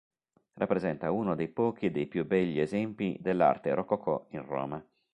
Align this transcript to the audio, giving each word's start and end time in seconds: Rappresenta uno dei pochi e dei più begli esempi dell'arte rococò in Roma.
Rappresenta 0.53 1.11
uno 1.11 1.35
dei 1.35 1.47
pochi 1.47 1.85
e 1.85 1.91
dei 1.91 2.07
più 2.07 2.25
begli 2.25 2.59
esempi 2.59 3.17
dell'arte 3.19 3.71
rococò 3.75 4.25
in 4.29 4.43
Roma. 4.43 4.83